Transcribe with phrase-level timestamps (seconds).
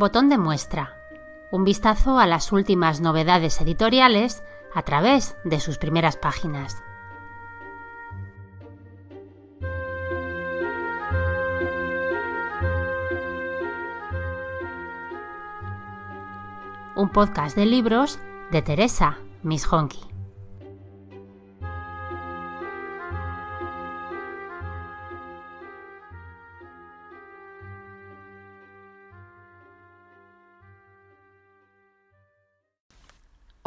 [0.00, 0.96] Botón de muestra.
[1.52, 4.42] Un vistazo a las últimas novedades editoriales
[4.74, 6.82] a través de sus primeras páginas.
[16.96, 18.18] Un podcast de libros
[18.50, 19.66] de Teresa Miss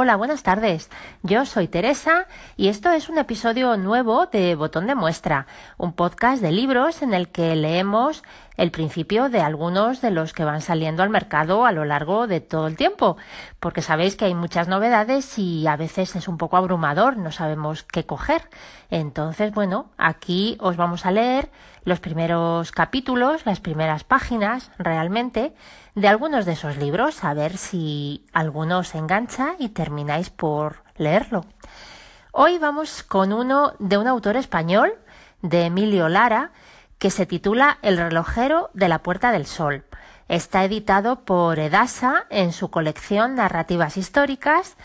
[0.00, 0.90] Hola, buenas tardes.
[1.24, 2.26] Yo soy Teresa
[2.56, 7.14] y esto es un episodio nuevo de Botón de Muestra, un podcast de libros en
[7.14, 8.22] el que leemos
[8.56, 12.40] el principio de algunos de los que van saliendo al mercado a lo largo de
[12.40, 13.16] todo el tiempo,
[13.58, 17.82] porque sabéis que hay muchas novedades y a veces es un poco abrumador, no sabemos
[17.82, 18.42] qué coger.
[18.90, 21.50] Entonces, bueno, aquí os vamos a leer
[21.84, 25.54] los primeros capítulos, las primeras páginas realmente
[25.94, 31.44] de algunos de esos libros, a ver si alguno os engancha y termináis por leerlo.
[32.32, 34.92] Hoy vamos con uno de un autor español,
[35.42, 36.52] de Emilio Lara,
[36.98, 39.84] que se titula El relojero de la Puerta del Sol.
[40.28, 44.76] Está editado por Edasa en su colección Narrativas Históricas.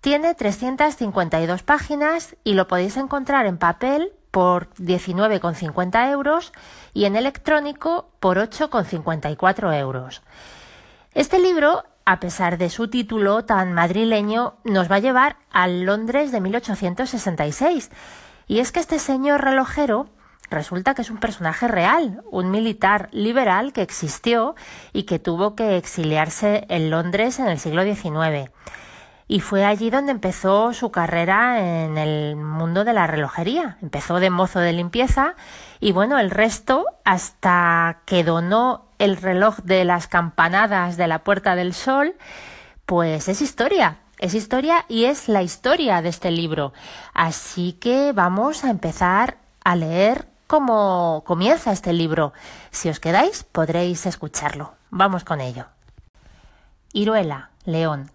[0.00, 6.52] Tiene 352 páginas y lo podéis encontrar en papel por 19,50 euros
[6.94, 10.22] y en electrónico por 8,54 euros.
[11.12, 16.30] Este libro, a pesar de su título tan madrileño, nos va a llevar al Londres
[16.30, 17.90] de 1866.
[18.46, 20.06] Y es que este señor relojero
[20.50, 24.54] resulta que es un personaje real, un militar liberal que existió
[24.92, 28.52] y que tuvo que exiliarse en Londres en el siglo XIX
[29.30, 33.76] y fue allí donde empezó su carrera en el mundo de la relojería.
[33.82, 35.34] Empezó de mozo de limpieza
[35.80, 41.54] y bueno, el resto hasta que donó el reloj de las campanadas de la Puerta
[41.56, 42.14] del Sol,
[42.86, 43.98] pues es historia.
[44.18, 46.72] Es historia y es la historia de este libro.
[47.12, 52.32] Así que vamos a empezar a leer cómo comienza este libro.
[52.70, 54.74] Si os quedáis, podréis escucharlo.
[54.90, 55.66] Vamos con ello.
[56.92, 58.10] Iruela, León,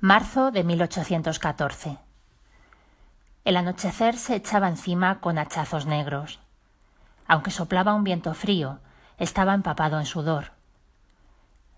[0.00, 1.98] Marzo de 1814.
[3.44, 6.38] El anochecer se echaba encima con hachazos negros.
[7.26, 8.78] Aunque soplaba un viento frío,
[9.16, 10.52] estaba empapado en sudor.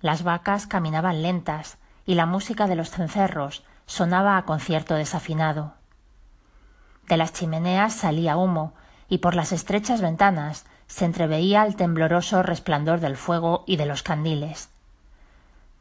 [0.02, 5.72] Las vacas caminaban lentas y la música de los cencerros sonaba a concierto desafinado.
[7.08, 8.74] De las chimeneas salía humo
[9.08, 14.02] y por las estrechas ventanas se entreveía el tembloroso resplandor del fuego y de los
[14.02, 14.68] candiles.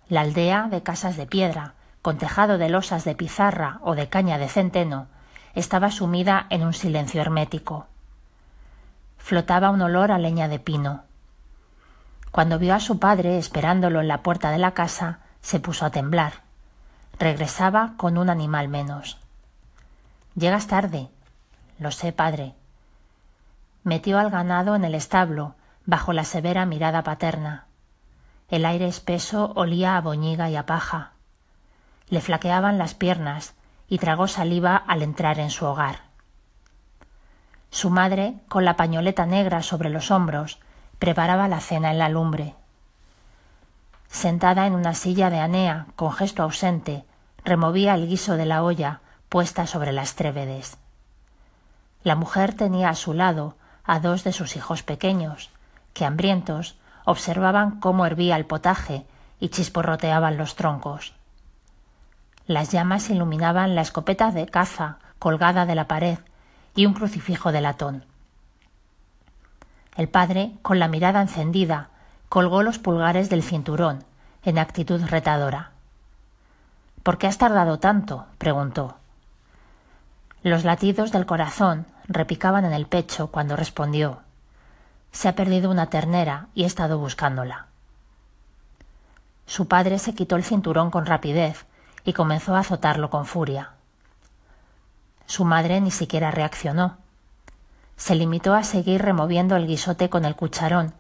[0.08, 4.38] La aldea de casas de piedra, con tejado de losas de pizarra o de caña
[4.38, 5.08] de centeno,
[5.54, 7.88] estaba sumida en un silencio hermético.
[9.18, 11.04] Flotaba un olor a leña de pino.
[12.32, 15.90] Cuando vio a su padre esperándolo en la puerta de la casa, se puso a
[15.90, 16.42] temblar.
[17.18, 19.18] Regresaba con un animal menos.
[20.36, 21.10] Llegas tarde.
[21.80, 22.54] Lo sé, padre.
[23.84, 25.56] Metió al ganado en el establo,
[25.86, 27.66] bajo la severa mirada paterna.
[28.50, 31.14] El aire espeso olía a boñiga y a paja
[32.10, 33.54] le flaqueaban las piernas
[33.88, 36.02] y tragó saliva al entrar en su hogar.
[37.72, 40.60] Su madre, con la pañoleta negra sobre los hombros,
[40.98, 42.56] preparaba la cena en la lumbre.
[44.08, 47.04] Sentada en una silla de anea, con gesto ausente,
[47.44, 50.78] removía el guiso de la olla puesta sobre las trévedes.
[52.04, 55.52] La mujer tenía a su lado a dos de sus hijos pequeños,
[55.94, 59.06] que hambrientos observaban cómo hervía el potaje
[59.40, 61.19] y chisporroteaban los troncos.
[62.50, 66.18] Las llamas iluminaban la escopeta de caza colgada de la pared
[66.74, 68.06] y un crucifijo de latón.
[69.96, 71.90] El padre, con la mirada encendida,
[72.28, 74.04] colgó los pulgares del cinturón,
[74.42, 75.74] en actitud retadora.
[77.04, 78.26] ¿Por qué has tardado tanto?
[78.40, 78.98] preguntó.
[80.42, 84.22] Los latidos del corazón repicaban en el pecho cuando respondió
[85.12, 87.68] Se ha perdido una ternera y he estado buscándola.
[89.46, 91.68] Su padre se quitó el cinturón con rapidez
[92.04, 93.72] y comenzó a azotarlo con furia.
[95.26, 96.98] Su madre ni siquiera reaccionó.
[97.98, 100.94] Se limitó a seguir removiendo el guisote con el cucharón,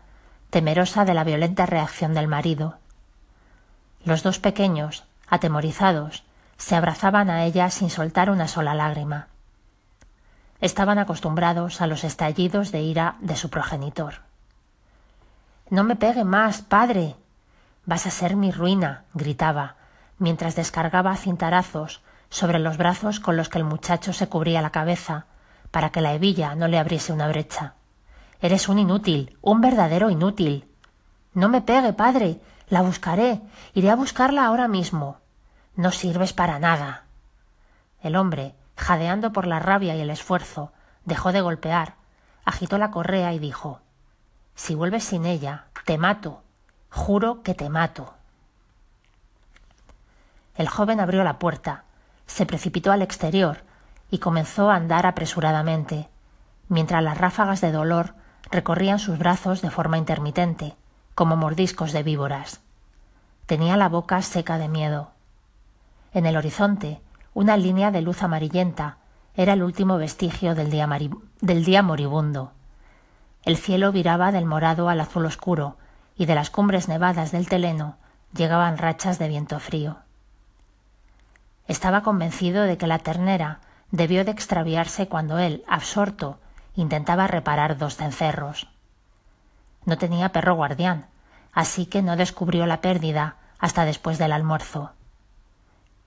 [0.49, 2.77] temerosa de la violenta reacción del marido.
[4.03, 6.23] Los dos pequeños, atemorizados,
[6.57, 9.27] se abrazaban a ella sin soltar una sola lágrima.
[10.61, 14.15] Estaban acostumbrados a los estallidos de ira de su progenitor.
[15.69, 17.15] No me pegue más, padre.
[17.85, 19.75] Vas a ser mi ruina, gritaba,
[20.19, 25.25] mientras descargaba cintarazos sobre los brazos con los que el muchacho se cubría la cabeza,
[25.71, 27.73] para que la hebilla no le abriese una brecha.
[28.41, 30.71] Eres un inútil, un verdadero inútil.
[31.33, 32.39] No me pegue, padre.
[32.69, 33.41] La buscaré.
[33.73, 35.17] Iré a buscarla ahora mismo.
[35.75, 37.05] No sirves para nada.
[38.01, 40.71] El hombre, jadeando por la rabia y el esfuerzo,
[41.05, 41.95] dejó de golpear,
[42.45, 43.81] agitó la correa y dijo
[44.55, 46.43] Si vuelves sin ella, te mato.
[46.89, 48.13] Juro que te mato.
[50.59, 51.85] El joven abrió la puerta,
[52.27, 53.59] se precipitó al exterior
[54.11, 56.09] y comenzó a andar apresuradamente,
[56.67, 58.13] mientras las ráfagas de dolor
[58.51, 60.75] recorrían sus brazos de forma intermitente,
[61.15, 62.59] como mordiscos de víboras.
[63.45, 65.11] Tenía la boca seca de miedo.
[66.11, 66.99] En el horizonte,
[67.33, 68.97] una línea de luz amarillenta
[69.35, 70.89] era el último vestigio del día,
[71.39, 72.51] del día moribundo.
[73.43, 75.77] El cielo viraba del morado al azul oscuro
[76.17, 77.95] y de las cumbres nevadas del Teleno
[78.33, 79.99] llegaban rachas de viento frío.
[81.69, 83.59] Estaba convencido de que la ternera
[83.91, 86.39] debió de extraviarse cuando él, absorto,
[86.75, 88.67] intentaba reparar dos cencerros.
[89.85, 91.05] No tenía perro guardián,
[91.53, 94.93] así que no descubrió la pérdida hasta después del almuerzo.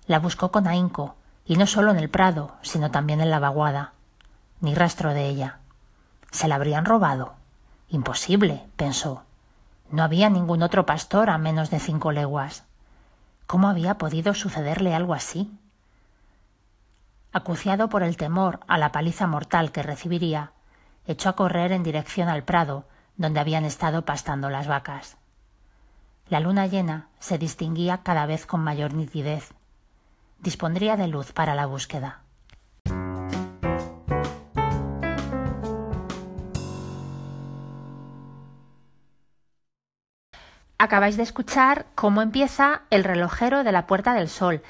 [0.08, 1.14] La buscó con ahínco,
[1.46, 3.92] y no solo en el prado, sino también en la vaguada.
[4.60, 5.58] Ni rastro de ella.
[6.32, 7.34] ¿Se la habrían robado?
[7.88, 9.22] Imposible, pensó.
[9.92, 12.64] No había ningún otro pastor a menos de cinco leguas.
[13.46, 15.50] ¿Cómo había podido sucederle algo así?
[17.32, 20.52] Acuciado por el temor a la paliza mortal que recibiría,
[21.06, 22.84] echó a correr en dirección al prado
[23.16, 25.16] donde habían estado pastando las vacas.
[26.28, 29.52] La luna llena se distinguía cada vez con mayor nitidez.
[30.38, 32.20] Dispondría de luz para la búsqueda.
[40.82, 44.62] Acabáis de escuchar cómo empieza El relojero de la Puerta del Sol,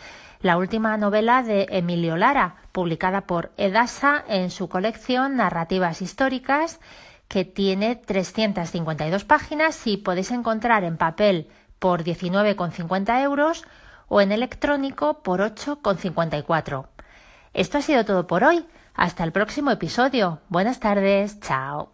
[0.43, 6.81] la última novela de Emilio Lara, publicada por Edasa en su colección Narrativas Históricas,
[7.29, 11.49] que tiene 352 páginas y podéis encontrar en papel
[11.79, 13.64] por 19,50 euros
[14.06, 16.88] o en electrónico por 8,54.
[17.55, 18.67] Esto ha sido todo por hoy.
[18.94, 20.41] Hasta el próximo episodio.
[20.50, 21.41] Buenas tardes.
[21.41, 21.91] Chao.